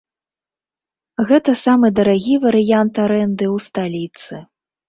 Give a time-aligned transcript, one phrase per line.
[1.31, 4.43] Гэта самы дарагі варыянт арэнды ў сталіцы.